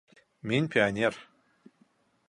[0.51, 1.13] —Мин пионер.